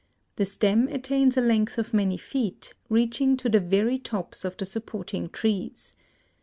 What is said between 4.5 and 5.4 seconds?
the supporting